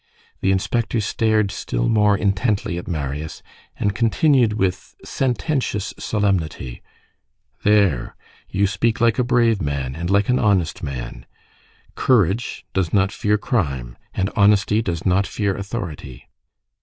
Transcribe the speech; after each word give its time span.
The 0.39 0.51
inspector 0.51 0.99
stared 0.99 1.51
still 1.51 1.87
more 1.87 2.17
intently 2.17 2.79
at 2.79 2.87
Marius, 2.87 3.43
and 3.77 3.93
continued 3.93 4.53
with 4.53 4.95
sententious 5.05 5.93
solemnity:— 5.99 6.81
"There, 7.63 8.15
you 8.49 8.65
speak 8.65 8.99
like 8.99 9.19
a 9.19 9.23
brave 9.23 9.61
man, 9.61 9.95
and 9.95 10.09
like 10.09 10.27
an 10.27 10.39
honest 10.39 10.81
man. 10.81 11.27
Courage 11.93 12.65
does 12.73 12.91
not 12.91 13.11
fear 13.11 13.37
crime, 13.37 13.95
and 14.11 14.31
honesty 14.35 14.81
does 14.81 15.05
not 15.05 15.27
fear 15.27 15.55
authority." 15.55 16.27